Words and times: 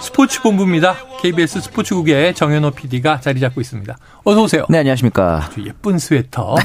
스포츠 0.00 0.40
본부입니다. 0.42 0.96
KBS 1.20 1.60
스포츠국의 1.60 2.34
정현호 2.34 2.70
PD가 2.72 3.20
자리 3.20 3.38
잡고 3.40 3.60
있습니다. 3.60 3.96
어서 4.24 4.42
오세요. 4.42 4.64
네, 4.68 4.78
안녕하십니까. 4.78 5.44
아주 5.44 5.64
예쁜 5.66 5.98
스웨터. 5.98 6.56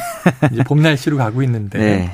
이제 0.52 0.64
봄 0.64 0.82
날씨로 0.82 1.18
가고 1.18 1.44
있는데. 1.44 1.78
네. 1.80 2.12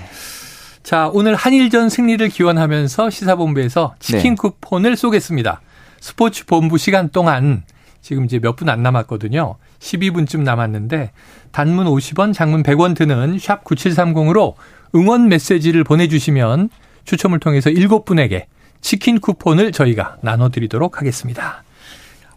자, 0.83 1.09
오늘 1.13 1.35
한일전 1.35 1.89
승리를 1.89 2.27
기원하면서 2.29 3.09
시사본부에서 3.11 3.95
치킨 3.99 4.31
네. 4.31 4.35
쿠폰을 4.35 4.95
쏘겠습니다. 4.97 5.61
스포츠 5.99 6.45
본부 6.45 6.77
시간 6.79 7.09
동안 7.09 7.63
지금 8.01 8.25
이제 8.25 8.39
몇 8.39 8.55
분 8.55 8.69
안 8.69 8.81
남았거든요. 8.81 9.55
12분쯤 9.79 10.41
남았는데 10.41 11.11
단문 11.51 11.85
50원, 11.85 12.33
장문 12.33 12.63
100원 12.63 12.95
드는 12.95 13.37
샵 13.39 13.63
9730으로 13.63 14.55
응원 14.95 15.29
메시지를 15.29 15.83
보내주시면 15.83 16.69
추첨을 17.05 17.39
통해서 17.39 17.69
7분에게 17.69 18.45
치킨 18.81 19.19
쿠폰을 19.19 19.71
저희가 19.71 20.17
나눠드리도록 20.21 20.99
하겠습니다. 20.99 21.63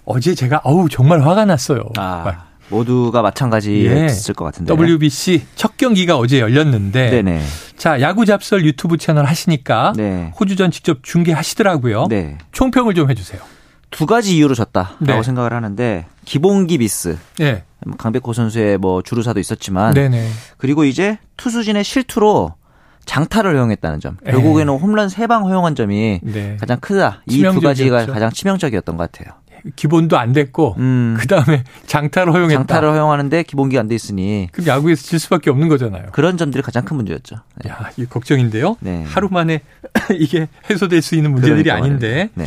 어제 0.04 0.34
제가 0.34 0.60
어우 0.64 0.88
정말 0.88 1.22
화가 1.22 1.44
났어요. 1.46 1.84
아, 1.96 2.44
모두가 2.68 3.22
마찬가지였을 3.22 4.30
예. 4.30 4.32
것 4.34 4.44
같은데. 4.44 4.72
WBC 4.74 5.46
첫 5.54 5.76
경기가 5.76 6.16
어제 6.16 6.40
열렸는데 6.40 7.10
네네. 7.10 7.42
자 7.76 8.00
야구 8.00 8.26
잡설 8.26 8.64
유튜브 8.64 8.96
채널 8.96 9.24
하시니까 9.26 9.92
네. 9.96 10.32
호주전 10.38 10.70
직접 10.70 11.02
중계하시더라고요. 11.02 12.06
네. 12.08 12.38
총평을 12.52 12.94
좀 12.94 13.10
해주세요. 13.10 13.40
두 13.90 14.06
가지 14.06 14.36
이유로 14.36 14.54
졌다라고 14.54 15.04
네. 15.04 15.22
생각을 15.22 15.52
하는데 15.52 16.06
기본기 16.24 16.78
미스. 16.78 17.16
네, 17.38 17.62
강백호 17.96 18.32
선수의 18.32 18.78
뭐 18.78 19.02
주루사도 19.02 19.38
있었지만 19.38 19.94
네네. 19.94 20.28
그리고 20.56 20.84
이제 20.84 21.18
투수진의 21.36 21.84
실투로 21.84 22.54
장타를 23.04 23.54
허용했다는 23.54 24.00
점. 24.00 24.16
예. 24.26 24.30
결국에는 24.32 24.74
홈런 24.74 25.08
세 25.08 25.26
방 25.26 25.44
허용한 25.44 25.74
점이 25.74 26.20
네. 26.22 26.56
가장 26.60 26.78
크다. 26.80 27.22
이 27.26 27.42
두 27.42 27.60
가지가. 27.60 28.06
가장 28.06 28.30
치명적이었던 28.30 28.96
것 28.96 29.10
같아요. 29.12 29.34
기본도 29.76 30.18
안 30.18 30.32
됐고 30.34 30.74
음. 30.78 31.16
그 31.18 31.26
다음에 31.26 31.64
장타를 31.86 32.34
허용했다. 32.34 32.58
장타를 32.58 32.90
허용하는데 32.90 33.44
기본기가 33.44 33.80
안돼 33.80 33.94
있으니 33.94 34.48
그럼 34.52 34.66
야구에서 34.66 35.02
질 35.04 35.18
수밖에 35.18 35.48
없는 35.48 35.68
거잖아요. 35.68 36.08
그런 36.12 36.36
점들이 36.36 36.62
가장 36.62 36.84
큰 36.84 36.96
문제였죠. 36.96 37.36
네. 37.64 37.70
야, 37.70 37.90
이 37.96 38.04
걱정인데요. 38.04 38.76
네. 38.80 39.04
하루 39.06 39.28
만에 39.30 39.62
이게 40.18 40.48
해소될 40.68 41.00
수 41.00 41.14
있는 41.14 41.32
문제들이 41.32 41.62
그러니까 41.62 41.82
아닌데. 41.86 42.28
네. 42.34 42.44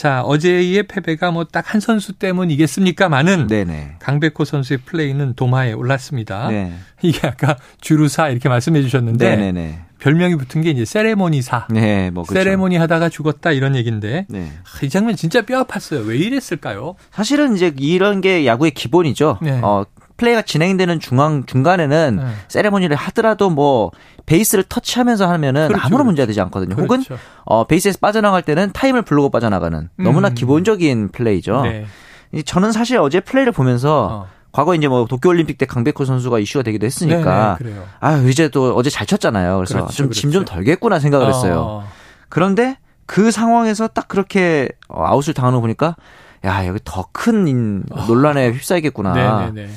자, 0.00 0.22
어제의 0.22 0.84
패배가 0.84 1.30
뭐 1.30 1.44
딱 1.44 1.74
한 1.74 1.80
선수 1.80 2.14
때문이겠습니까마는 2.14 3.48
네네. 3.48 3.96
강백호 3.98 4.44
선수의 4.46 4.78
플레이는 4.86 5.34
도마에 5.34 5.72
올랐습니다. 5.72 6.48
네. 6.48 6.72
이게 7.02 7.26
아까 7.28 7.56
주루사 7.82 8.30
이렇게 8.30 8.48
말씀해 8.48 8.80
주셨는데 8.80 9.36
네네네. 9.36 9.80
별명이 9.98 10.36
붙은 10.36 10.62
게 10.62 10.70
이제 10.70 10.86
세레모니사. 10.86 11.66
네, 11.70 12.10
뭐 12.10 12.24
그렇죠. 12.24 12.42
세레모니 12.44 12.76
하다가 12.78 13.10
죽었다 13.10 13.52
이런 13.52 13.76
얘기인데 13.76 14.24
네. 14.30 14.50
아, 14.64 14.84
이 14.86 14.88
장면 14.88 15.16
진짜 15.16 15.42
뼈 15.42 15.62
아팠어요. 15.64 16.06
왜 16.06 16.16
이랬을까요? 16.16 16.94
사실은 17.12 17.54
이제 17.54 17.74
이런 17.78 18.22
게 18.22 18.46
야구의 18.46 18.70
기본이죠. 18.70 19.38
네. 19.42 19.60
어, 19.62 19.84
플레이가 20.20 20.42
진행되는 20.42 21.00
중앙 21.00 21.44
중간에는 21.46 22.16
네. 22.16 22.26
세레모니를 22.48 22.94
하더라도 22.94 23.48
뭐 23.48 23.90
베이스를 24.26 24.64
터치하면서 24.68 25.26
하면은 25.26 25.68
그렇죠, 25.68 25.80
아무런 25.82 25.98
그렇죠. 25.98 26.04
문제가 26.04 26.26
되지 26.26 26.40
않거든요. 26.42 26.74
혹은 26.74 27.02
그렇죠. 27.02 27.16
어, 27.44 27.64
베이스에서 27.66 27.98
빠져나갈 28.02 28.42
때는 28.42 28.70
타임을 28.72 29.00
부르고 29.02 29.30
빠져나가는 29.30 29.88
너무나 29.96 30.28
음. 30.28 30.34
기본적인 30.34 31.08
플레이죠. 31.12 31.62
네. 31.62 31.86
이 32.32 32.42
저는 32.42 32.70
사실 32.72 32.98
어제 32.98 33.20
플레이를 33.20 33.52
보면서 33.52 34.08
어. 34.10 34.26
과거 34.52 34.74
이제 34.74 34.88
뭐 34.88 35.06
도쿄올림픽 35.06 35.56
때 35.56 35.64
강백호 35.64 36.04
선수가 36.04 36.38
이슈가 36.38 36.64
되기도 36.64 36.84
했으니까 36.84 37.56
네, 37.62 37.70
네. 37.70 37.76
아 38.00 38.16
이제 38.18 38.48
또 38.50 38.74
어제 38.76 38.90
잘 38.90 39.06
쳤잖아요. 39.06 39.56
그래서 39.56 39.74
그렇죠, 39.74 39.92
좀 39.94 40.11
짐 40.11 40.27
좀 40.27 40.44
그렇죠. 40.44 40.54
덜겠구나 40.54 40.98
생각을 40.98 41.28
했어요. 41.28 41.64
어. 41.66 41.88
그런데 42.28 42.76
그 43.06 43.30
상황에서 43.30 43.88
딱 43.88 44.06
그렇게 44.06 44.68
어, 44.88 45.02
아웃을 45.06 45.32
당하는 45.34 45.56
거 45.56 45.60
보니까 45.62 45.96
야 46.44 46.66
여기 46.66 46.78
더 46.84 47.08
큰 47.12 47.84
논란에 48.06 48.50
휩싸이겠구나. 48.50 49.10
어. 49.12 49.40
네네네. 49.52 49.70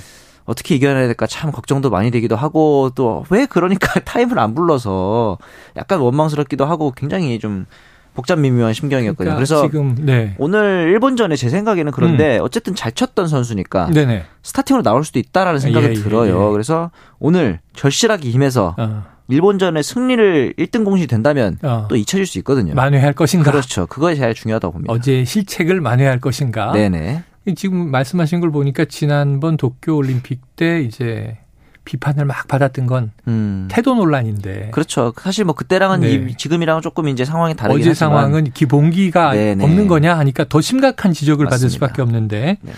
어떻게 0.46 0.76
이겨내야 0.76 1.06
될까 1.08 1.26
참 1.28 1.52
걱정도 1.52 1.90
많이 1.90 2.12
되기도 2.12 2.36
하고 2.36 2.92
또 2.96 3.24
왜 3.30 3.46
그러니까 3.46 4.00
타임을 4.04 4.38
안 4.40 4.54
불러서 4.56 5.38
약간 5.78 6.00
원망스럽기도 6.00 6.66
하고 6.66 6.92
굉장히 6.92 7.40
좀 7.40 7.66
복잡 8.14 8.38
미묘한 8.40 8.74
심경이었거든요. 8.74 9.36
그러니까 9.36 9.36
그래서 9.38 9.62
지금 9.68 9.96
네. 10.00 10.36
오늘 10.38 10.90
일본전에 10.92 11.36
제 11.36 11.50
생각에는 11.50 11.92
그런데 11.92 12.38
어쨌든 12.40 12.76
잘 12.76 12.92
쳤던 12.92 13.28
선수니까 13.28 13.88
네네. 13.88 14.26
스타팅으로 14.44 14.84
나올 14.84 15.04
수도 15.04 15.18
있다라는 15.20 15.60
생각이 15.60 15.86
예, 15.88 15.90
예, 15.92 15.94
들어요. 15.96 16.48
예. 16.48 16.52
그래서 16.52 16.92
오늘 17.20 17.60
절실하게 17.76 18.30
임해서 18.30 18.76
어. 18.78 19.04
일본전의 19.30 19.82
승리를 19.82 20.54
1등 20.60 20.84
공신이 20.86 21.08
된다면 21.08 21.58
어. 21.64 21.88
또 21.90 21.96
잊혀질 21.96 22.28
수 22.28 22.38
있거든요. 22.40 22.76
만회할 22.76 23.14
것인가? 23.14 23.50
그렇죠. 23.50 23.88
그거에 23.88 24.14
제일 24.16 24.34
중요하다고 24.36 24.72
봅니다. 24.74 24.94
어제 24.94 25.26
실책을 25.26 25.82
만회할 25.82 26.20
것인가? 26.20 26.72
네네. 26.74 27.24
지금 27.56 27.92
말씀하신 27.92 28.40
걸 28.40 28.52
보니까 28.52 28.86
지난번 28.86 29.58
도쿄 29.58 29.96
올림픽 29.96 30.40
때 30.56 30.82
이제 30.82 31.38
비판을 31.86 32.24
막 32.24 32.48
받았던 32.48 32.86
건 32.88 33.12
음. 33.28 33.68
태도 33.70 33.94
논란인데 33.96 34.70
그렇죠. 34.72 35.14
사실 35.20 35.44
뭐 35.44 35.54
그때랑은 35.54 36.00
네. 36.00 36.12
이- 36.14 36.36
지금이랑은 36.38 36.82
조금 36.82 37.10
이제 37.10 37.26
상황이 37.26 37.54
다르긴 37.56 37.82
어제 37.82 37.90
하지만 37.90 38.10
상황은 38.12 38.52
기본기가 38.52 39.34
네네. 39.34 39.64
없는 39.64 39.88
거냐 39.88 40.18
하니까 40.18 40.46
더 40.48 40.62
심각한 40.62 41.12
지적을 41.12 41.46
받을 41.46 41.66
맞습니다. 41.66 41.74
수밖에 41.74 42.02
없는데 42.02 42.58
네. 42.62 42.72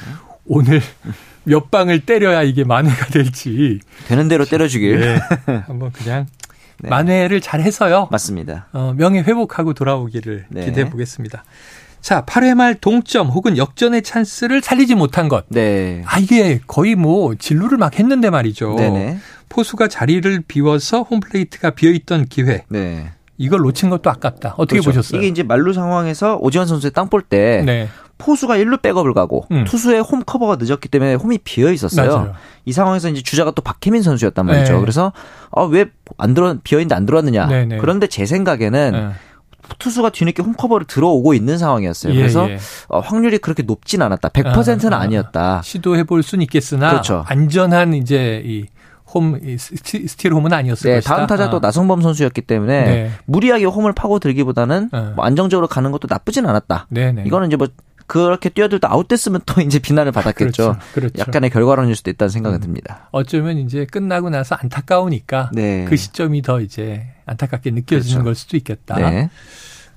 오늘 0.47 0.81
몇 1.45 1.69
방을 1.69 1.99
때려야 2.07 2.41
이게 2.41 2.63
만회가 2.63 3.05
될지 3.07 3.79
되는 4.07 4.27
대로 4.27 4.45
때려주길. 4.45 4.99
네. 4.99 5.19
한번 5.67 5.91
그냥 5.91 6.25
네. 6.79 6.89
만회를 6.89 7.39
잘 7.41 7.61
해서요. 7.61 8.07
맞습니다. 8.11 8.67
어, 8.73 8.95
명예 8.97 9.19
회복하고 9.21 9.75
돌아오기를 9.75 10.47
네. 10.49 10.65
기대해 10.65 10.89
보겠습니다. 10.89 11.43
자, 12.05 12.23
8회 12.23 12.53
말 12.53 12.75
동점 12.75 13.29
혹은 13.29 13.57
역전의 13.57 14.03
찬스를 14.03 14.61
살리지 14.61 14.93
못한 14.93 15.27
것. 15.27 15.45
네. 15.49 16.03
아, 16.05 16.19
이게 16.19 16.59
거의 16.67 16.93
뭐 16.93 17.33
진루를 17.33 17.79
막 17.79 17.97
했는데 17.97 18.29
말이죠. 18.29 18.75
네네. 18.75 19.17
포수가 19.49 19.88
자리를 19.88 20.43
비워서 20.47 21.01
홈플레이트가 21.01 21.71
비어있던 21.71 22.25
기회. 22.25 22.63
네. 22.69 23.09
이걸 23.39 23.61
놓친 23.61 23.89
것도 23.89 24.11
아깝다. 24.11 24.53
어떻게 24.59 24.81
그렇죠. 24.81 24.91
보셨어요? 24.99 25.19
이게 25.19 25.29
이제 25.29 25.41
만루 25.41 25.73
상황에서 25.73 26.38
오지환 26.41 26.67
선수의 26.67 26.91
땅 26.91 27.09
볼 27.09 27.23
때 27.23 27.63
네. 27.66 27.88
포수가 28.19 28.55
1루 28.57 28.83
백업을 28.83 29.16
가고 29.16 29.47
음. 29.49 29.63
투수의 29.66 30.01
홈 30.03 30.22
커버가 30.23 30.57
늦었기 30.59 30.87
때문에 30.89 31.16
홈이 31.16 31.39
비어 31.39 31.72
있었어요. 31.72 32.17
맞아요. 32.17 32.33
이 32.66 32.72
상황에서 32.72 33.09
이제 33.09 33.23
주자가 33.23 33.49
또 33.55 33.63
박해민 33.63 34.03
선수였단 34.03 34.45
말이죠. 34.45 34.73
네. 34.73 34.79
그래서 34.79 35.11
아, 35.51 35.63
왜 35.63 35.85
안 36.19 36.35
들어 36.35 36.55
비어 36.63 36.77
있는데 36.79 36.93
안 36.93 37.07
들어왔느냐. 37.07 37.47
네네. 37.47 37.77
그런데 37.79 38.05
제 38.05 38.27
생각에는 38.27 38.91
네. 38.91 39.09
투수가 39.79 40.09
뒤늦게 40.09 40.43
홈 40.43 40.53
커버를 40.53 40.85
들어오고 40.87 41.33
있는 41.33 41.57
상황이었어요. 41.57 42.13
예, 42.13 42.17
그래서 42.17 42.49
예. 42.49 42.57
어, 42.87 42.99
확률이 42.99 43.37
그렇게 43.37 43.63
높진 43.63 44.01
않았다. 44.01 44.29
100%는 44.29 44.93
아, 44.93 44.97
아, 44.97 45.01
아니었다. 45.01 45.61
시도해 45.63 46.03
볼 46.03 46.23
수는 46.23 46.43
있겠으나 46.43 46.89
그렇죠. 46.89 47.23
안전한 47.27 47.93
이제 47.93 48.41
이 48.45 48.65
홈, 49.13 49.39
스틸 49.57 50.33
홈은 50.33 50.51
아니었을 50.51 50.89
네, 50.89 50.97
것이다. 50.97 51.15
다음 51.15 51.27
타자도 51.27 51.57
아. 51.57 51.59
나성범 51.61 52.01
선수였기 52.01 52.41
때문에 52.41 52.83
네. 52.83 53.11
무리하게 53.25 53.65
홈을 53.65 53.93
파고 53.93 54.19
들기보다는 54.19 54.89
네. 54.91 55.01
뭐 55.15 55.23
안정적으로 55.23 55.67
가는 55.67 55.91
것도 55.91 56.07
나쁘진 56.09 56.45
않았다. 56.45 56.87
네 56.89 57.11
네. 57.13 57.23
이거는 57.25 57.47
이제 57.47 57.55
뭐 57.55 57.67
그렇게 58.07 58.49
뛰어들다 58.49 58.91
아웃됐으면 58.91 59.41
또 59.45 59.61
이제 59.61 59.79
비난을 59.79 60.11
받았겠죠. 60.11 60.73
그렇죠. 60.73 60.79
그렇죠. 60.93 61.19
약간의 61.19 61.49
결과론일 61.49 61.95
수도 61.95 62.11
있다는 62.11 62.29
생각은 62.29 62.59
음. 62.59 62.61
듭니다. 62.61 63.09
어쩌면 63.11 63.57
이제 63.57 63.85
끝나고 63.85 64.29
나서 64.29 64.55
안타까우니까 64.55 65.51
네. 65.53 65.85
그 65.85 65.96
시점이 65.96 66.41
더 66.41 66.61
이제 66.61 67.07
안타깝게 67.25 67.72
느껴지는 67.72 68.23
그렇죠. 68.23 68.23
걸 68.23 68.35
수도 68.35 68.57
있겠다. 68.57 68.96
네. 68.97 69.29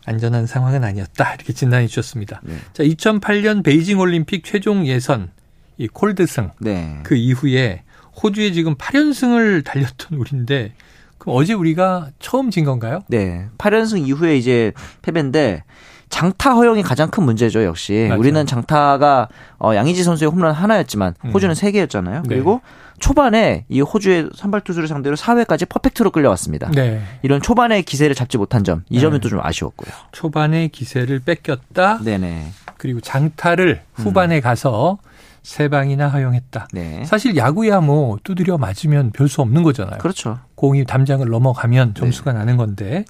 안전한 0.06 0.46
상황은 0.46 0.84
아니었다. 0.84 1.34
이렇게 1.34 1.52
진단해 1.52 1.86
주셨습니다. 1.86 2.40
네. 2.42 2.56
자, 2.72 2.82
2008년 2.82 3.62
베이징 3.62 3.98
올림픽 3.98 4.42
최종 4.44 4.86
예선 4.86 5.30
이 5.76 5.86
콜드승 5.86 6.50
네. 6.60 7.00
그 7.02 7.14
이후에 7.14 7.82
호주에 8.22 8.52
지금 8.52 8.74
8연승을 8.74 9.64
달렸던 9.64 10.18
우리인데 10.18 10.72
그럼 11.18 11.36
어제 11.36 11.52
우리가 11.52 12.10
처음 12.18 12.50
진 12.50 12.64
건가요? 12.64 13.00
네. 13.08 13.48
8연승 13.58 14.06
이후에 14.06 14.36
이제 14.36 14.72
패배인데 15.02 15.62
장타 16.10 16.54
허용이 16.54 16.82
가장 16.82 17.10
큰 17.10 17.24
문제죠, 17.24 17.64
역시. 17.64 18.06
맞아요. 18.08 18.18
우리는 18.20 18.46
장타가 18.46 19.28
어, 19.58 19.74
양의지 19.74 20.02
선수의 20.04 20.30
홈런 20.30 20.52
하나였지만 20.54 21.14
호주는 21.34 21.54
세 21.54 21.70
개였잖아요. 21.70 22.22
네. 22.22 22.28
그리고 22.28 22.60
초반에 22.98 23.64
이 23.68 23.80
호주의 23.80 24.28
선발 24.34 24.62
투수를 24.62 24.88
상대로 24.88 25.14
4회까지 25.16 25.68
퍼펙트로 25.68 26.10
끌려왔습니다. 26.10 26.70
네. 26.72 27.00
이런 27.22 27.40
초반에 27.40 27.82
기세를 27.82 28.14
잡지 28.16 28.38
못한 28.38 28.64
점, 28.64 28.82
이 28.88 28.96
네. 28.96 29.00
점이 29.00 29.20
또좀 29.20 29.40
아쉬웠고요. 29.42 29.92
초반에 30.12 30.68
기세를 30.68 31.20
뺏겼다. 31.20 31.98
네네. 32.02 32.48
그리고 32.76 33.00
장타를 33.00 33.82
후반에 33.94 34.40
가서 34.40 34.98
세 35.42 35.68
방이나 35.68 36.08
허용했다. 36.08 36.68
네. 36.72 37.04
사실 37.04 37.36
야구야 37.36 37.80
뭐 37.80 38.18
두드려 38.24 38.58
맞으면 38.58 39.12
별 39.12 39.28
수 39.28 39.40
없는 39.42 39.62
거잖아요. 39.62 39.98
그렇죠. 39.98 40.40
공이 40.56 40.84
담장을 40.84 41.26
넘어가면 41.26 41.94
점수가 41.94 42.32
나는 42.32 42.56
건데. 42.56 43.04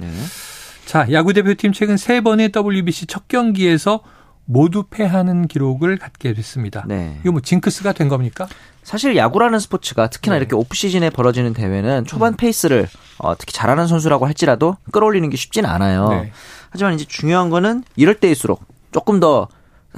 네. 0.88 0.92
자, 0.92 1.06
야구 1.12 1.34
대표팀 1.34 1.72
최근 1.72 1.98
세 1.98 2.22
번의 2.22 2.50
WBC 2.56 3.06
첫 3.06 3.28
경기에서 3.28 4.00
모두 4.46 4.84
패하는 4.88 5.46
기록을 5.46 5.98
갖게 5.98 6.32
됐습니다. 6.32 6.84
네. 6.88 7.18
이거 7.20 7.32
뭐 7.32 7.42
징크스가 7.42 7.92
된 7.92 8.08
겁니까? 8.08 8.48
사실 8.82 9.14
야구라는 9.14 9.58
스포츠가 9.58 10.08
특히나 10.08 10.36
네. 10.36 10.38
이렇게 10.40 10.56
off 10.56 10.74
season에 10.74 11.10
벌어지는 11.10 11.52
대회는 11.52 11.98
음. 11.98 12.04
초반 12.06 12.36
페이스를 12.36 12.88
어, 13.18 13.36
특히 13.36 13.52
잘하는 13.52 13.86
선수라고 13.86 14.24
할지라도 14.24 14.78
끌어올리는 14.90 15.28
게 15.28 15.36
쉽지는 15.36 15.68
않아요. 15.68 16.08
네. 16.08 16.32
하지만 16.70 16.94
이제 16.94 17.04
중요한 17.06 17.50
거는 17.50 17.84
이럴 17.96 18.14
때일수록 18.14 18.64
조금 18.90 19.20
더 19.20 19.48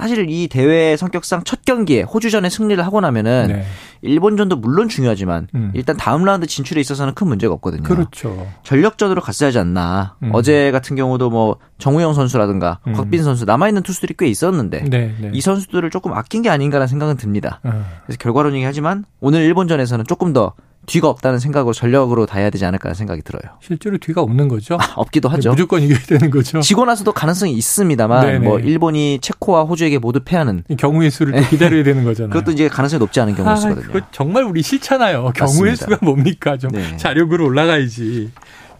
사실 0.01 0.25
이 0.31 0.47
대회 0.47 0.97
성격상 0.97 1.43
첫 1.43 1.63
경기에 1.63 2.01
호주전에 2.01 2.49
승리를 2.49 2.83
하고 2.83 3.01
나면은 3.01 3.47
네. 3.49 3.65
일본전도 4.01 4.55
물론 4.55 4.89
중요하지만 4.89 5.47
음. 5.53 5.71
일단 5.75 5.95
다음 5.95 6.25
라운드 6.25 6.47
진출에 6.47 6.81
있어서는 6.81 7.13
큰 7.13 7.27
문제가 7.27 7.53
없거든요. 7.53 7.83
그렇죠. 7.83 8.47
전력전으로 8.63 9.21
갔어야 9.21 9.49
하지 9.49 9.59
않나. 9.59 10.15
음. 10.23 10.31
어제 10.33 10.71
같은 10.71 10.95
경우도 10.95 11.29
뭐 11.29 11.57
정우영 11.77 12.15
선수라든가 12.15 12.79
음. 12.87 12.93
곽빈 12.93 13.23
선수 13.23 13.45
남아 13.45 13.67
있는 13.67 13.83
투수들이 13.83 14.15
꽤 14.17 14.25
있었는데 14.25 14.85
네, 14.89 15.13
네. 15.19 15.29
이 15.33 15.39
선수들을 15.39 15.91
조금 15.91 16.13
아낀 16.13 16.41
게 16.41 16.49
아닌가라는 16.49 16.87
생각은 16.87 17.17
듭니다. 17.17 17.59
어. 17.63 17.85
그래서 18.05 18.17
결과론이긴 18.17 18.65
하지만 18.67 19.05
오늘 19.19 19.41
일본전에서는 19.41 20.05
조금 20.07 20.33
더 20.33 20.53
뒤가 20.91 21.07
없다는 21.07 21.39
생각으로 21.39 21.71
전력으로 21.73 22.25
다해야 22.25 22.49
되지 22.49 22.65
않을까 22.65 22.93
생각이 22.93 23.21
들어요. 23.21 23.41
실제로 23.61 23.97
뒤가 23.97 24.21
없는 24.21 24.49
거죠. 24.49 24.77
없기도 24.97 25.29
하죠. 25.29 25.51
무조건 25.51 25.81
이겨야 25.81 25.99
되는 25.99 26.29
거죠. 26.29 26.59
지고 26.59 26.83
나서도 26.83 27.13
가능성이 27.13 27.53
있습니다만 27.53 28.25
네네. 28.25 28.39
뭐 28.39 28.59
일본이 28.59 29.19
체코와 29.21 29.63
호주에게 29.63 29.99
모두 29.99 30.19
패하는 30.19 30.65
이 30.67 30.75
경우의 30.75 31.09
수를 31.09 31.41
또 31.41 31.47
기다려야 31.47 31.83
되는 31.85 32.03
거잖아요. 32.03 32.31
그것도 32.35 32.51
이제 32.51 32.67
가능성이 32.67 32.99
높지 32.99 33.21
않은 33.21 33.35
경우일 33.35 33.53
아, 33.53 33.55
수거든요. 33.55 34.01
정말 34.11 34.43
우리 34.43 34.61
싫잖아요. 34.61 35.31
경우의 35.33 35.71
맞습니다. 35.71 35.75
수가 35.75 35.97
뭡니까? 36.01 36.57
좀 36.57 36.71
네. 36.71 36.97
자력으로 36.97 37.45
올라가야지. 37.45 38.31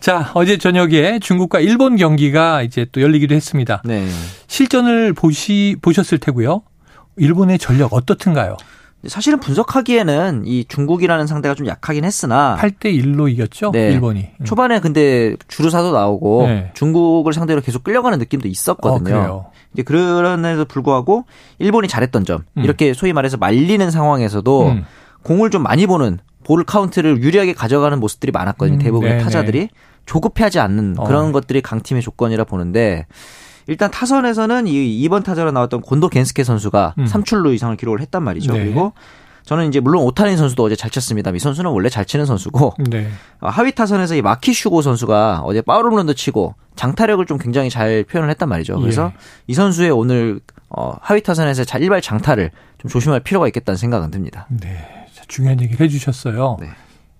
자, 0.01 0.31
어제 0.33 0.57
저녁에 0.57 1.19
중국과 1.19 1.61
일본 1.61 1.95
경기가 1.95 2.61
이제 2.61 2.85
또 2.91 3.01
열리기도 3.01 3.35
했습니다. 3.35 3.81
네. 3.85 4.05
실전을 4.47 5.13
보시 5.13 5.77
보셨을 5.81 6.17
테고요. 6.17 6.61
일본의 7.15 7.57
전력 7.57 7.93
어떻든가요? 7.93 8.57
사실은 9.07 9.39
분석하기에는 9.39 10.43
이 10.45 10.65
중국이라는 10.65 11.25
상대가 11.25 11.55
좀 11.55 11.65
약하긴 11.67 12.03
했으나 12.03 12.55
8대 12.59 12.85
1로 12.85 13.31
이겼죠. 13.31 13.71
네. 13.71 13.91
일본이. 13.91 14.29
음. 14.39 14.45
초반에 14.45 14.79
근데 14.79 15.35
주루사도 15.47 15.91
나오고 15.91 16.47
네. 16.47 16.71
중국을 16.75 17.33
상대로 17.33 17.61
계속 17.61 17.83
끌려가는 17.83 18.19
느낌도 18.19 18.47
어, 18.47 18.51
있었거든요. 18.51 19.03
그래요. 19.03 19.45
이제 19.73 19.83
그런에도 19.83 20.65
불구하고 20.65 21.25
일본이 21.57 21.87
잘했던 21.87 22.25
점 22.25 22.43
음. 22.57 22.63
이렇게 22.63 22.93
소위 22.93 23.13
말해서 23.13 23.37
말리는 23.37 23.89
상황에서도 23.89 24.67
음. 24.67 24.85
공을 25.23 25.49
좀 25.49 25.63
많이 25.63 25.87
보는 25.87 26.19
볼 26.43 26.63
카운트를 26.63 27.21
유리하게 27.21 27.53
가져가는 27.53 27.99
모습들이 27.99 28.31
많았거든요. 28.31 28.77
음, 28.77 28.79
대부분의 28.79 29.13
네네. 29.13 29.23
타자들이 29.23 29.69
조급해하지 30.05 30.59
않는 30.59 30.95
어. 30.97 31.03
그런 31.05 31.31
것들이 31.31 31.61
강팀의 31.61 32.01
조건이라 32.01 32.43
보는데 32.43 33.05
일단 33.67 33.91
타선에서는 33.91 34.67
이 34.67 35.07
2번 35.07 35.23
타자로 35.23 35.51
나왔던 35.51 35.81
곤도 35.81 36.09
겐스케 36.09 36.43
선수가 36.43 36.95
음. 36.97 37.05
3출루 37.05 37.53
이상을 37.53 37.75
기록을 37.77 38.01
했단 38.01 38.23
말이죠. 38.23 38.53
네. 38.53 38.63
그리고 38.65 38.93
저는 39.43 39.67
이제 39.69 39.79
물론 39.79 40.03
오타니 40.03 40.37
선수도 40.37 40.63
어제 40.63 40.75
잘 40.75 40.91
쳤습니다. 40.91 41.31
이 41.31 41.39
선수는 41.39 41.71
원래 41.71 41.89
잘 41.89 42.05
치는 42.05 42.25
선수고 42.25 42.73
네. 42.89 43.09
어, 43.39 43.49
하위 43.49 43.71
타선에서 43.73 44.15
이 44.15 44.21
마키 44.21 44.53
슈고 44.53 44.81
선수가 44.81 45.41
어제 45.43 45.61
파울홈런도 45.61 46.13
치고 46.13 46.53
장타력을 46.75 47.25
좀 47.25 47.37
굉장히 47.37 47.69
잘 47.69 48.03
표현을 48.03 48.29
했단 48.29 48.47
말이죠. 48.47 48.79
그래서 48.79 49.11
예. 49.13 49.19
이 49.47 49.53
선수의 49.53 49.89
오늘 49.91 50.39
어, 50.69 50.93
하위 51.01 51.21
타선에서 51.23 51.63
자- 51.65 51.79
일발 51.79 52.01
장타를 52.01 52.51
좀 52.77 52.89
조심할 52.89 53.19
필요가 53.21 53.47
있겠다는 53.47 53.77
생각은 53.77 54.11
듭니다. 54.11 54.47
네. 54.49 55.07
자, 55.13 55.23
중요한 55.27 55.59
얘기를 55.59 55.83
해 55.85 55.89
주셨어요. 55.89 56.57
네. 56.61 56.67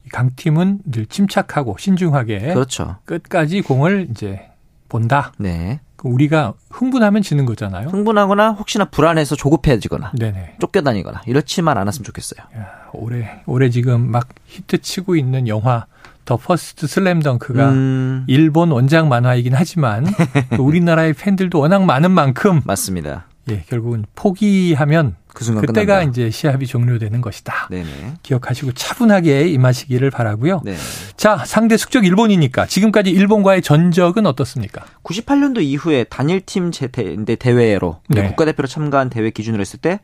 이 0.06 0.10
강팀은 0.10 0.80
늘 0.86 1.06
침착하고 1.08 1.76
신중하게 1.80 2.54
그렇죠. 2.54 2.98
끝까지 3.06 3.62
공을 3.62 4.08
이제 4.12 4.42
본다. 4.90 5.32
네. 5.38 5.80
그 6.02 6.08
우리가 6.10 6.54
흥분하면 6.72 7.22
지는 7.22 7.46
거잖아요. 7.46 7.90
흥분하거나 7.90 8.54
혹시나 8.54 8.86
불안해서 8.86 9.36
조급해지거나 9.36 10.14
네네. 10.18 10.56
쫓겨다니거나 10.60 11.22
이렇지만 11.28 11.78
않았으면 11.78 12.04
좋겠어요. 12.04 12.42
야, 12.58 12.90
올해 12.94 13.44
올해 13.46 13.70
지금 13.70 14.10
막 14.10 14.30
히트 14.48 14.80
치고 14.80 15.16
있는 15.16 15.48
영화 15.48 15.86
더 16.26 16.38
퍼스트 16.38 16.88
슬램덩크가 16.88 17.70
음, 17.70 18.24
일본 18.26 18.72
원작 18.72 19.10
만화이긴 19.10 19.54
하지만 19.54 20.08
또 20.58 20.66
우리나라의 20.66 21.14
팬들도 21.14 21.60
워낙 21.60 21.84
많은 21.84 22.10
만큼 22.10 22.62
맞습니다. 22.66 23.26
예, 23.50 23.64
결국은 23.68 24.06
포기하면 24.16 25.16
그 25.34 25.44
순간 25.44 25.66
그때가 25.66 25.96
끝난다. 26.00 26.10
이제 26.12 26.30
시합이 26.30 26.68
종료되는 26.68 27.22
것이다. 27.22 27.68
네네. 27.72 28.14
기억하시고 28.22 28.74
차분하게 28.74 29.48
임하시기를 29.48 30.12
바라고요. 30.12 30.62
네. 30.64 30.76
자, 31.18 31.44
상대 31.46 31.78
숙적 31.78 32.06
일본이니까 32.06 32.68
지금까지 32.68 33.10
일본과의 33.12 33.62
전적은 33.62 34.26
어떻습니까? 34.26 34.84
98년도 35.04 35.62
이후에 35.64 36.04
단일팀 36.04 36.72
제- 36.72 36.88
대- 36.88 37.16
대회로 37.38 38.02
네. 38.10 38.28
국가대표로 38.28 38.68
참가한 38.68 39.10
대회 39.10 39.30
기준으로 39.32 39.62
했을 39.62 39.80
때 39.80 40.00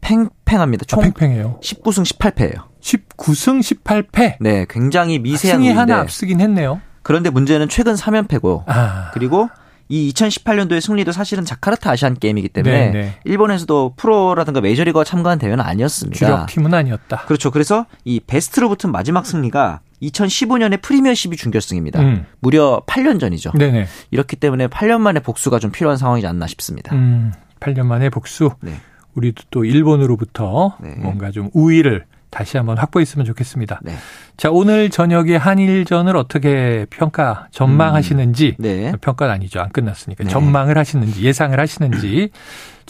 팽팽합니다. 0.00 0.84
아, 0.84 0.86
총 0.88 1.02
팽팽해요. 1.02 1.58
19승 1.62 2.04
18패예요. 2.18 2.64
19승 2.80 3.60
18패. 3.60 4.36
네, 4.40 4.66
굉장히 4.68 5.18
미세한 5.18 5.58
승이 5.60 5.70
하나 5.72 5.98
앞서긴 6.00 6.40
했네요. 6.40 6.80
그런데 7.02 7.30
문제는 7.30 7.68
최근 7.68 7.94
3연패고 7.94 8.64
아. 8.66 9.10
그리고 9.12 9.48
이 9.90 10.12
2018년도의 10.12 10.80
승리도 10.80 11.10
사실은 11.10 11.44
자카르타 11.44 11.90
아시안 11.90 12.14
게임이기 12.14 12.48
때문에 12.50 12.90
네, 12.90 12.90
네. 12.92 13.18
일본에서도 13.24 13.94
프로라든가 13.96 14.60
메이저리거가 14.60 15.04
참가한 15.04 15.38
대회는 15.40 15.60
아니었습니다. 15.60 16.16
주력 16.16 16.46
팀은 16.46 16.72
아니었다. 16.72 17.24
그렇죠. 17.26 17.50
그래서 17.50 17.86
이 18.04 18.20
베스트로 18.20 18.68
붙은 18.68 18.92
마지막 18.92 19.26
승리가 19.26 19.80
2015년의 20.00 20.80
프리미어십이 20.80 21.36
준결승입니다. 21.36 22.00
음. 22.00 22.26
무려 22.38 22.82
8년 22.86 23.18
전이죠. 23.18 23.50
네네. 23.58 23.86
이렇기 24.12 24.36
때문에 24.36 24.68
8년 24.68 25.00
만에 25.00 25.18
복수가 25.18 25.58
좀 25.58 25.72
필요한 25.72 25.98
상황이지 25.98 26.26
않나 26.26 26.46
싶습니다. 26.46 26.94
음, 26.94 27.32
8년 27.58 27.86
만에 27.86 28.10
복수. 28.10 28.52
네. 28.60 28.74
우리도 29.14 29.42
또 29.50 29.64
일본으로부터 29.64 30.76
네. 30.80 30.94
뭔가 30.98 31.32
좀 31.32 31.50
우위를 31.52 32.04
다시 32.30 32.56
한번 32.56 32.78
확보했으면 32.78 33.26
좋겠습니다. 33.26 33.80
네. 33.82 33.96
자, 34.40 34.48
오늘 34.50 34.88
저녁에 34.88 35.36
한일전을 35.36 36.16
어떻게 36.16 36.86
평가, 36.88 37.48
전망하시는지, 37.50 38.56
네. 38.58 38.90
평가는 39.02 39.34
아니죠. 39.34 39.60
안 39.60 39.68
끝났으니까. 39.68 40.24
네. 40.24 40.30
전망을 40.30 40.78
하시는지, 40.78 41.20
예상을 41.20 41.60
하시는지, 41.60 42.30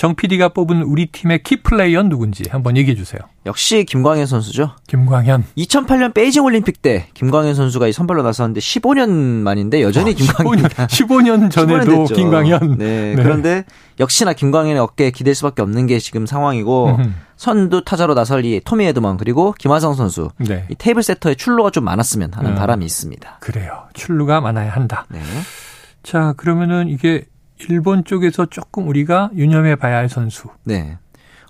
정 0.01 0.15
PD가 0.15 0.49
뽑은 0.49 0.81
우리 0.83 1.07
팀의 1.07 1.43
키플레이어는 1.43 2.09
누군지 2.09 2.45
한번 2.49 2.79
얘기해 2.79 2.97
주세요. 2.97 3.21
역시 3.45 3.85
김광현 3.85 4.25
선수죠. 4.25 4.71
김광현. 4.87 5.45
2008년 5.59 6.15
베이징 6.15 6.43
올림픽 6.43 6.81
때 6.81 7.09
김광현 7.13 7.55
선수가 7.55 7.87
이 7.87 7.93
선발로 7.93 8.23
나섰는데 8.23 8.61
15년 8.61 9.11
만인데 9.11 9.83
여전히 9.83 10.15
김광현 10.15 10.57
15년, 10.57 10.89
15년 10.89 11.51
전에도 11.53 11.85
15년 11.85 12.09
됐죠. 12.09 12.15
김광현. 12.15 12.79
네, 12.79 13.15
네. 13.15 13.23
그런데 13.23 13.65
역시나 13.99 14.33
김광현의 14.33 14.79
어깨에 14.79 15.11
기댈 15.11 15.35
수밖에 15.35 15.61
없는 15.61 15.87
게 15.87 15.99
지금 15.99 16.25
상황이고 16.25 16.97
음흠. 16.99 17.11
선두 17.37 17.85
타자로 17.85 18.15
나설 18.15 18.47
이 18.47 18.61
토미 18.65 18.87
에드먼 18.87 19.19
그리고 19.19 19.55
김하성 19.59 19.95
선수 19.95 20.31
네. 20.39 20.65
이 20.71 20.75
테이블 20.75 21.03
세터의 21.03 21.37
출로가 21.41 21.71
좀 21.71 21.85
많았으면 21.85 22.35
하는 22.35 22.51
음. 22.51 22.55
바람이 22.55 22.85
있습니다. 22.85 23.39
그래요. 23.41 23.85
출루가 23.95 24.43
많아야 24.43 24.71
한다. 24.71 25.07
네. 25.09 25.23
자, 26.03 26.35
그러면은 26.37 26.89
이게 26.89 27.25
일본 27.71 28.05
쪽에서 28.05 28.45
조금 28.45 28.87
우리가 28.89 29.31
유념해 29.35 29.75
봐야 29.77 29.97
할 29.97 30.11
선수. 30.11 30.49
네. 30.65 30.99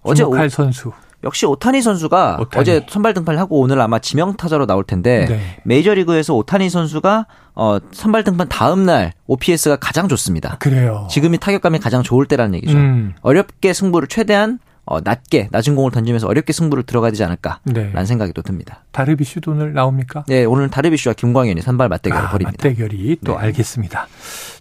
어제 0.02 0.22
오, 0.22 0.26
주목할 0.26 0.48
선수. 0.48 0.92
역시 1.24 1.44
오타니 1.44 1.82
선수가 1.82 2.38
오타니. 2.40 2.60
어제 2.60 2.86
선발 2.88 3.14
등판을 3.14 3.40
하고 3.40 3.58
오늘 3.58 3.80
아마 3.80 3.98
지명 3.98 4.36
타자로 4.36 4.64
나올 4.66 4.84
텐데 4.84 5.26
네. 5.28 5.60
메이저리그에서 5.64 6.34
오타니 6.36 6.70
선수가 6.70 7.26
어 7.56 7.78
선발 7.90 8.22
등판 8.22 8.48
다음 8.48 8.86
날 8.86 9.12
OPS가 9.26 9.76
가장 9.76 10.06
좋습니다. 10.06 10.56
그래요. 10.58 11.08
지금이 11.10 11.38
타격감이 11.38 11.80
가장 11.80 12.04
좋을 12.04 12.26
때라는 12.26 12.54
얘기죠. 12.54 12.78
음. 12.78 13.14
어렵게 13.22 13.72
승부를 13.72 14.06
최대한 14.06 14.60
어, 14.84 15.00
낮게 15.00 15.48
낮은 15.52 15.76
공을 15.76 15.90
던지면서 15.92 16.26
어렵게 16.26 16.52
승부를 16.52 16.84
들어가야 16.84 17.10
되지 17.10 17.22
않을까라는 17.24 17.92
네. 17.94 18.04
생각이 18.04 18.32
또 18.32 18.42
듭니다. 18.42 18.84
다르비슈도 18.92 19.52
오늘 19.52 19.72
나옵니까? 19.72 20.24
네, 20.26 20.44
오늘 20.44 20.68
다르비슈와 20.68 21.14
김광현이 21.14 21.60
선발 21.62 21.88
맞대결을 21.88 22.26
아, 22.26 22.30
벌입니다. 22.30 22.68
맞대결이 22.68 23.18
또 23.24 23.32
네. 23.32 23.38
알겠습니다. 23.44 24.08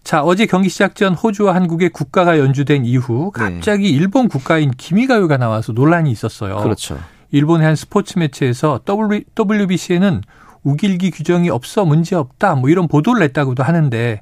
자, 0.04 0.24
어제 0.24 0.46
경기 0.46 0.70
시작 0.70 0.96
전 0.96 1.14
호주와 1.14 1.56
한국의 1.56 1.90
국가가 1.90 2.38
연주된 2.38 2.86
이후 2.86 3.32
네. 3.36 3.44
갑자기 3.44 3.90
일본 3.90 4.28
국가인 4.28 4.72
기미가요가 4.72 5.38
나와서 5.38 5.72
논란이 5.74 6.12
있었어요. 6.12 6.58
그렇죠. 6.58 7.00
일본의 7.32 7.66
한 7.66 7.76
스포츠 7.76 8.20
매체에서 8.20 8.82
w, 8.86 9.24
WBC에는 9.38 10.22
우길기 10.64 11.12
규정이 11.12 11.50
없어 11.50 11.86
문제 11.86 12.16
없다 12.16 12.56
뭐 12.56 12.70
이런 12.70 12.88
보도를 12.88 13.22
냈다고도 13.22 13.64
하는데 13.64 14.22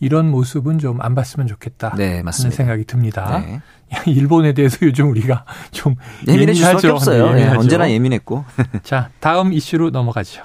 이런 0.00 0.30
모습은 0.30 0.78
좀 0.78 0.98
안 1.00 1.14
봤으면 1.14 1.46
좋겠다 1.46 1.94
네, 1.96 2.08
하는 2.10 2.24
맞습니다. 2.24 2.56
생각이 2.56 2.84
듭니다. 2.84 3.38
네. 3.44 3.60
일본에 4.06 4.52
대해서 4.54 4.78
요즘 4.82 5.10
우리가 5.10 5.44
좀 5.70 5.94
예민해질 6.26 6.64
수밖에 6.64 6.88
예민하죠. 6.88 6.92
없어요. 6.94 7.32
네, 7.32 7.44
네. 7.46 7.56
언제나 7.56 7.90
예민했고. 7.90 8.44
자, 8.82 9.10
다음 9.20 9.52
이슈로 9.52 9.90
넘어가죠. 9.90 10.42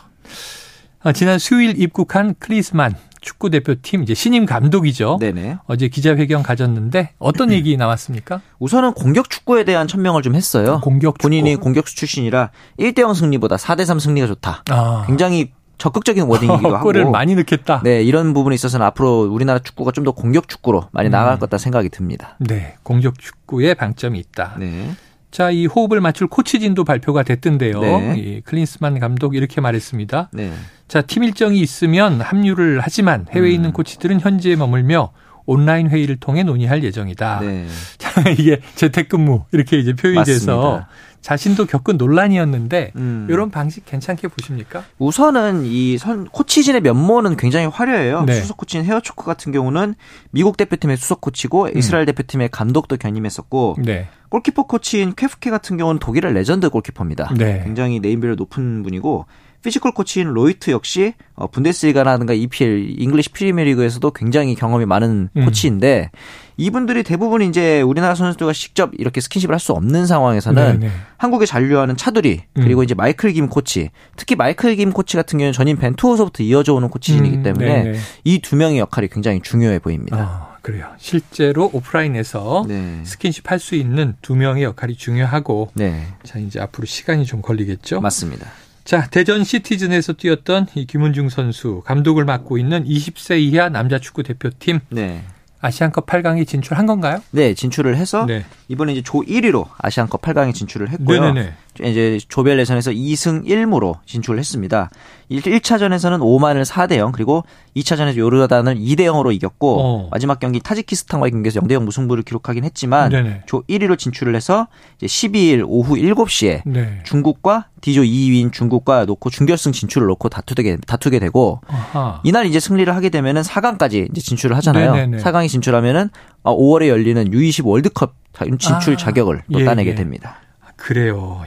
아, 1.04 1.12
지난 1.14 1.40
수요일 1.40 1.82
입국한 1.82 2.36
크리스만 2.38 2.94
축구 3.22 3.50
대표팀 3.50 4.04
이제 4.04 4.14
신임 4.14 4.46
감독이죠. 4.46 5.18
네네. 5.20 5.58
어제 5.68 5.88
기자회견 5.88 6.42
가졌는데 6.44 7.14
어떤 7.20 7.52
얘기 7.52 7.76
나왔습니까? 7.78 8.42
우선은 8.60 8.94
공격 8.94 9.30
축구에 9.30 9.64
대한 9.64 9.88
천명을 9.88 10.22
좀 10.22 10.36
했어요. 10.36 10.80
공격 10.84 11.16
축구. 11.16 11.24
본인이 11.28 11.56
공격수 11.56 11.96
출신이라 11.96 12.50
1대0 12.80 13.14
승리보다 13.16 13.58
4대3 13.58 14.00
승리가 14.00 14.28
좋다. 14.28 14.64
아, 14.70 15.04
굉장히 15.08 15.52
적극적인 15.82 16.26
워딩이기도 16.26 16.70
하고 16.78 16.84
골을 16.84 17.10
많이 17.10 17.34
넣겠다. 17.36 17.82
네, 17.84 18.04
이런 18.04 18.36
부분에 18.36 18.54
있어서는 18.54 18.86
앞으로 18.86 19.22
우리나라 19.24 19.58
축구가 19.60 19.92
좀 19.92 20.02
더 20.02 20.12
공격 20.12 20.48
축구로 20.48 20.88
많이 20.92 21.10
음. 21.10 21.12
나아갈 21.12 21.36
것 21.36 21.42
같다 21.42 21.58
생각이 21.60 21.90
듭니다. 21.90 22.36
네, 22.40 22.76
공격 22.84 23.20
축구에 23.20 23.74
방점이 23.76 24.18
있다. 24.20 24.56
네. 24.60 24.92
자, 25.32 25.50
이 25.52 25.66
호흡을 25.66 26.02
맞출 26.02 26.28
코치진도 26.28 26.84
발표가 26.84 27.24
됐던데요. 27.24 27.80
네. 27.80 28.16
이 28.18 28.42
클린스만 28.42 29.00
감독 29.00 29.36
이렇게 29.36 29.62
말했습니다. 29.62 30.30
네. 30.34 30.52
자, 30.88 31.02
팀 31.02 31.24
일정이 31.24 31.60
있으면 31.62 32.20
합류를 32.22 32.80
하지만 32.84 33.26
해외에 33.32 33.52
음. 33.52 33.56
있는 33.56 33.72
코치들은 33.74 34.20
현지에 34.22 34.56
머물며 34.56 35.12
온라인 35.46 35.90
회의를 35.90 36.18
통해 36.18 36.44
논의할 36.44 36.84
예정이다. 36.84 37.40
네. 37.42 37.68
자, 37.98 38.30
이게 38.30 38.60
재택근무 38.76 39.46
이렇게 39.52 39.78
이제 39.80 39.94
표현이 39.94 40.24
돼서 40.26 40.58
맞습니다. 40.58 40.88
자신도 41.22 41.66
겪은 41.68 41.98
논란이었는데 41.98 42.94
음. 42.96 43.28
이런 43.30 43.52
방식 43.52 43.86
괜찮게 43.86 44.28
보십니까? 44.28 44.84
우선은 44.98 45.66
이 45.66 45.98
선, 45.98 46.26
코치진의 46.26 46.82
면모는 46.82 47.38
굉장히 47.38 47.68
화려해요. 47.68 48.24
네. 48.24 48.34
수석 48.34 48.58
코치인 48.58 48.84
헤어초크 48.84 49.24
같은 49.24 49.52
경우는 49.52 49.96
미국 50.32 50.58
대표팀의 50.58 50.98
수석 50.98 51.22
코치고 51.22 51.70
이스라엘 51.76 52.06
대표팀의 52.06 52.50
감독도 52.50 52.98
겸임했었고 52.98 53.78
네. 53.80 54.08
골키퍼 54.30 54.64
코치인 54.64 55.14
쾨프케 55.16 55.50
같은 55.50 55.78
경우는 55.78 56.00
독일의 56.00 56.34
레전드 56.34 56.70
골키퍼입니다. 56.70 57.34
네. 57.38 57.62
굉장히 57.64 58.00
name 58.00 58.16
value 58.16 58.36
높은 58.36 58.82
분이고 58.82 59.26
피지컬 59.64 59.94
코치인 59.94 60.28
로이트 60.30 60.72
역시 60.72 61.14
어, 61.36 61.48
분데스리가라든가 61.48 62.34
EPL 62.34 62.96
잉글리시 63.00 63.30
프리미어리그에서도 63.30 64.12
굉장히 64.12 64.56
경험이 64.56 64.86
많은 64.86 65.30
음. 65.36 65.46
코치인데 65.46 66.12
이분들이 66.58 67.04
대부분 67.04 67.42
이제 67.42 67.82
우리나라 67.82 68.14
선수들과 68.16 68.54
직접 68.54 68.92
이렇게 68.98 69.22
스킨십을 69.22 69.54
할 69.54 69.60
수 69.60 69.74
없는 69.74 70.06
상황에서는 70.08 70.80
네, 70.80 70.88
네. 70.88 70.94
한국에 71.18 71.46
잔류하는 71.46 71.96
차두리 71.96 72.42
그리고 72.56 72.82
이제 72.84 72.96
마이클 72.96 73.32
김 73.32 73.48
코치 73.48 73.90
특히 74.16 74.36
마이클 74.36 74.76
김 74.76 74.92
코치 74.92 75.18
같은 75.18 75.38
경우는 75.38 75.54
전임 75.54 75.78
벤투호서부터 75.78 76.42
이어져 76.44 76.74
오는 76.74 76.90
코치진이기 76.90 77.38
음, 77.38 77.44
때문에 77.44 77.84
네, 77.84 77.92
네. 77.92 78.00
이두 78.24 78.56
명의 78.56 78.80
역할이 78.80 79.08
굉장히 79.08 79.40
중요해 79.42 79.80
보입니다. 79.80 80.18
아, 80.18 80.58
그래요. 80.64 80.88
실제로 80.98 81.70
오프라인에서 81.74 82.66
네. 82.68 83.02
스킨십 83.04 83.50
할 83.52 83.60
수 83.60 83.76
있는 83.76 84.16
두 84.24 84.36
명의 84.36 84.64
역할이 84.64 84.96
중요하고 84.96 85.70
네. 85.76 86.08
자, 86.24 86.40
이제 86.40 86.60
앞으로 86.60 86.86
시간이 86.86 87.26
좀 87.26 87.42
걸리겠죠? 87.44 88.02
맞습니다. 88.02 88.48
자, 88.92 89.08
대전 89.10 89.46
시티즌에서 89.46 90.12
뛰었던 90.12 90.68
이 90.76 90.86
김은중 90.86 91.30
선수 91.30 91.82
감독을 91.86 92.26
맡고 92.26 92.58
있는 92.58 92.84
20세 92.84 93.40
이하 93.40 93.70
남자 93.70 94.00
축구 94.00 94.22
대표팀 94.22 94.82
네. 94.90 95.24
아시안컵 95.62 96.08
8강에 96.08 96.48
진출한 96.48 96.86
건가요? 96.86 97.22
네, 97.32 97.54
진출을 97.54 97.96
해서 97.96 98.26
네. 98.26 98.44
이번에 98.68 98.94
이제 98.94 99.02
조 99.02 99.22
1위로 99.22 99.68
아시안컵 99.78 100.22
8강에 100.22 100.54
진출을 100.54 100.90
했고요. 100.90 101.22
네네네. 101.22 101.54
이제 101.84 102.20
조별 102.28 102.60
예선에서 102.60 102.92
2승 102.92 103.46
1무로 103.46 104.00
진출을 104.06 104.40
했습니다. 104.40 104.90
1차전에서는 105.30 106.20
오만을 106.22 106.64
4대 106.64 106.98
0 106.98 107.14
그리고 107.14 107.46
2차전에서 107.78 108.18
요르단을 108.18 108.76
2대 108.76 109.02
0으로 109.02 109.34
이겼고 109.34 109.80
어. 109.80 110.08
마지막 110.12 110.40
경기 110.40 110.60
타지키스탄과의 110.60 111.32
경기에서 111.32 111.62
0대 111.62 111.72
0 111.74 111.86
무승부를 111.86 112.24
기록하긴 112.24 112.66
했지만 112.66 113.10
네네. 113.10 113.44
조 113.46 113.64
1위로 113.64 113.98
진출을 113.98 114.36
해서 114.36 114.68
이제 114.98 115.08
12일 115.08 115.64
오후 115.66 115.96
7시에 115.96 116.64
네. 116.66 117.00
중국과 117.06 117.68
D조 117.80 118.02
2위인 118.02 118.52
중국과 118.52 119.06
놓고 119.06 119.30
준결승 119.30 119.72
진출을 119.72 120.08
놓고 120.08 120.30
다투게 120.30 120.78
다투게 120.86 121.20
되고 121.20 121.62
아하. 121.68 122.20
이날 122.24 122.46
이제 122.46 122.60
승리를 122.60 122.94
하게 122.94 123.10
되면은 123.10 123.42
4강까지 123.42 124.12
이제 124.12 124.22
진출을 124.22 124.56
하잖아요. 124.58 124.94
네네네. 124.94 125.24
4강에 125.24 125.48
진출하면은 125.52 126.10
5월에 126.44 126.88
열리는 126.88 127.30
U20 127.30 127.66
월드컵 127.66 128.16
진출 128.60 128.94
아, 128.94 128.98
자격을 128.98 129.44
또 129.52 129.62
예, 129.62 129.66
따내게 129.66 129.92
예. 129.92 129.96
됩니다. 129.96 130.38
그래요. 130.76 131.42
야. 131.42 131.46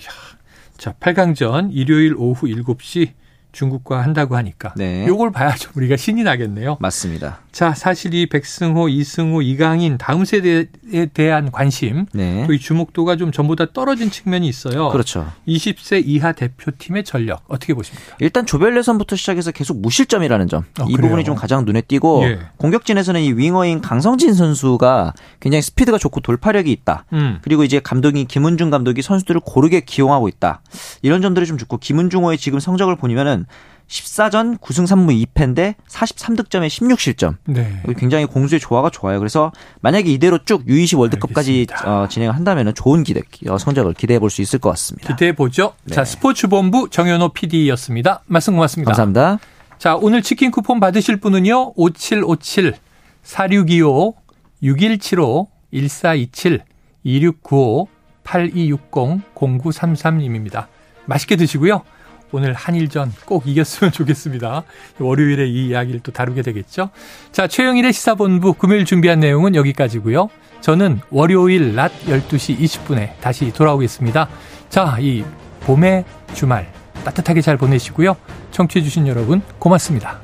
자, 0.77 0.93
8강전 1.01 1.71
일요일 1.73 2.15
오후 2.17 2.47
7시 2.47 3.13
중국과 3.53 4.03
한다고 4.03 4.37
하니까 4.37 4.75
네. 4.77 5.07
요걸 5.07 5.33
봐야죠. 5.33 5.71
우리가 5.75 5.97
신이 5.97 6.23
나겠네요. 6.25 6.77
맞습니다. 6.81 7.41
자, 7.55 7.73
사실 7.73 8.15
이 8.15 8.27
백승호, 8.27 8.89
이승우, 8.89 9.41
이강인 9.45 9.97
다음 9.97 10.25
세대에 10.25 10.67
대한 11.15 11.53
관심 11.53 12.05
네. 12.13 12.45
또 12.49 12.53
이 12.53 12.59
주목도가 12.59 13.15
좀 13.15 13.31
전보다 13.31 13.67
떨어진 13.73 14.11
측면이 14.11 14.49
있어요. 14.49 14.89
그렇죠. 14.91 15.31
20세 15.47 16.03
이하 16.05 16.33
대표팀의 16.33 17.05
전력 17.05 17.45
어떻게 17.47 17.73
보십니까? 17.73 18.17
일단 18.19 18.45
조별 18.45 18.77
예선부터 18.77 19.15
시작해서 19.15 19.53
계속 19.53 19.81
무실점이라는 19.81 20.49
점. 20.49 20.65
어, 20.81 20.87
이 20.89 20.95
그래요? 20.95 21.03
부분이 21.03 21.23
좀 21.23 21.37
가장 21.37 21.65
눈에 21.65 21.81
띄고 21.83 22.25
예. 22.25 22.41
공격진에서는 22.57 23.21
이 23.21 23.33
윙어인 23.35 23.81
강성진 23.81 24.35
선수가 24.35 25.15
굉장히 25.39 25.63
스피드가 25.63 25.99
좋고 25.99 26.21
돌파력이 26.21 26.73
있다. 26.73 27.05
음. 27.13 27.39
그리고 27.43 27.63
이제 27.63 27.79
감독이 27.79 28.25
김은중 28.25 28.71
감독이 28.71 29.01
선수들을 29.01 29.41
고르게 29.45 29.83
기용하고 29.83 30.27
있다. 30.27 30.61
이런 31.03 31.23
점들이 31.23 31.47
좀 31.47 31.57
좋고 31.57 31.77
김은중호의 31.79 32.37
지금 32.39 32.59
성적을 32.59 32.97
보면은 32.97 33.47
14전 33.89 34.59
9승 34.59 34.87
3무 34.87 35.27
2패인데 35.35 35.75
43득점에 35.89 36.69
16실점. 36.69 37.37
네. 37.47 37.83
굉장히 37.99 38.25
공수의 38.27 38.61
조화가 38.61 38.91
좋아요. 38.91 39.19
그래서 39.19 39.53
만약에 39.81 40.11
이대로 40.11 40.39
쭉 40.45 40.65
U20 40.67 40.99
월드컵까지. 40.99 41.67
어, 41.85 42.07
진행을 42.09 42.35
한다면 42.35 42.75
좋은 42.75 43.03
기대, 43.05 43.21
어, 43.49 43.59
성적을 43.59 43.95
기대해 43.95 44.19
볼 44.19 44.31
수 44.31 44.43
있을 44.43 44.59
것 44.59 44.71
같습니다. 44.71 45.09
기대해 45.15 45.33
보죠. 45.33 45.75
네. 45.85 45.95
자, 45.95 46.05
스포츠본부 46.05 46.89
정현호 46.91 47.29
PD였습니다. 47.35 48.23
말씀 48.27 48.55
고맙습니다. 48.55 48.91
감사합니다. 48.91 49.39
자, 49.79 49.97
오늘 49.97 50.23
치킨 50.23 50.51
쿠폰 50.51 50.81
받으실 50.81 51.19
분은요. 51.19 51.75
5757 51.77 52.75
4625 53.23 54.15
6175 54.63 55.49
1427 55.73 56.61
2695 57.05 57.89
8260 58.25 59.35
0933님입니다. 59.35 60.67
맛있게 61.07 61.37
드시고요. 61.37 61.83
오늘 62.33 62.53
한일전 62.53 63.13
꼭 63.25 63.47
이겼으면 63.47 63.93
좋겠습니다. 63.93 64.65
월요일에 64.99 65.47
이 65.47 65.69
이야기를 65.69 66.01
또 66.01 66.13
다루게 66.13 66.43
되겠죠. 66.43 66.91
자, 67.33 67.47
최영일의 67.47 67.93
시사본부 67.93 68.55
금요일 68.55 68.85
준비한 68.85 69.21
내용은 69.21 69.55
여기까지고요. 69.55 70.29
저는 70.61 71.01
월요일 71.11 71.75
낮 71.75 71.93
12시 72.07 72.59
20분에 72.59 73.21
다시 73.21 73.53
돌아오겠습니다. 73.53 74.29
자, 74.69 74.97
이 75.01 75.25
봄의 75.61 76.05
주말 76.35 76.73
따뜻하게 77.05 77.41
잘 77.41 77.57
보내시고요. 77.57 78.17
청취해주신 78.51 79.07
여러분 79.07 79.43
고맙습니다. 79.59 80.24